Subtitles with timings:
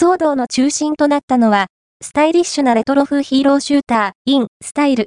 [0.00, 1.66] 騒動の中心となったのは、
[2.00, 5.06] スタイリッシュなレトロ風ヒーローシューター、イン、スタイル。